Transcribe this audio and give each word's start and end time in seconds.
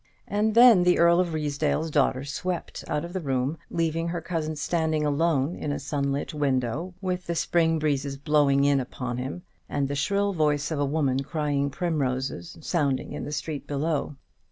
And 0.27 0.55
then 0.55 0.81
the 0.81 0.97
Earl 0.97 1.19
of 1.19 1.31
Ruysdale's 1.31 1.91
daughter 1.91 2.23
swept 2.23 2.83
out 2.87 3.05
of 3.05 3.13
the 3.13 3.19
room, 3.21 3.59
leaving 3.69 4.07
her 4.07 4.19
cousin 4.19 4.55
standing 4.55 5.05
alone 5.05 5.55
in 5.55 5.71
a 5.71 5.77
sunlit 5.77 6.33
window, 6.33 6.95
with 7.01 7.27
the 7.27 7.35
spring 7.35 7.77
breezes 7.77 8.17
blowing 8.17 8.63
in 8.63 8.79
upon 8.79 9.17
him, 9.19 9.43
and 9.69 9.87
the 9.87 9.93
shrill 9.93 10.33
voice 10.33 10.71
of 10.71 10.79
a 10.79 10.85
woman 10.85 11.19
crying 11.19 11.69
primroses 11.69 12.57
sounding 12.61 13.11
in 13.13 13.25
the 13.25 13.31
street 13.31 13.67
below. 13.67 14.15